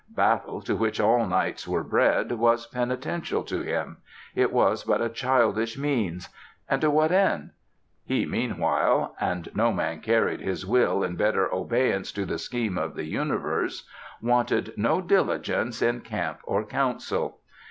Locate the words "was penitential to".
2.31-3.61